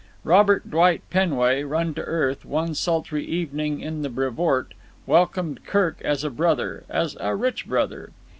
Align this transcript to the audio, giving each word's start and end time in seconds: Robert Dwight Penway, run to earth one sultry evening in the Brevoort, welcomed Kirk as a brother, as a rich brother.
Robert 0.23 0.71
Dwight 0.71 1.03
Penway, 1.11 1.61
run 1.61 1.93
to 1.93 2.01
earth 2.01 2.43
one 2.43 2.73
sultry 2.73 3.23
evening 3.23 3.81
in 3.81 4.01
the 4.01 4.09
Brevoort, 4.09 4.73
welcomed 5.05 5.63
Kirk 5.63 6.01
as 6.03 6.23
a 6.23 6.31
brother, 6.31 6.85
as 6.89 7.15
a 7.19 7.35
rich 7.35 7.67
brother. 7.67 8.09